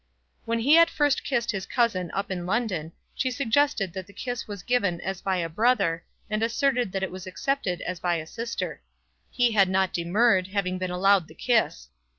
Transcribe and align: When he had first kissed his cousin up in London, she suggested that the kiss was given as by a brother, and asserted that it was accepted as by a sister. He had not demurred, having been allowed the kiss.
When 0.45 0.57
he 0.57 0.73
had 0.73 0.89
first 0.89 1.23
kissed 1.23 1.51
his 1.51 1.67
cousin 1.67 2.09
up 2.15 2.31
in 2.31 2.47
London, 2.47 2.91
she 3.13 3.29
suggested 3.29 3.93
that 3.93 4.07
the 4.07 4.13
kiss 4.13 4.47
was 4.47 4.63
given 4.63 4.99
as 5.01 5.21
by 5.21 5.37
a 5.37 5.47
brother, 5.47 6.03
and 6.27 6.41
asserted 6.41 6.91
that 6.93 7.03
it 7.03 7.11
was 7.11 7.27
accepted 7.27 7.81
as 7.81 7.99
by 7.99 8.15
a 8.15 8.25
sister. 8.25 8.81
He 9.29 9.51
had 9.51 9.69
not 9.69 9.93
demurred, 9.93 10.47
having 10.47 10.79
been 10.79 10.89
allowed 10.89 11.27
the 11.27 11.35
kiss. 11.35 11.89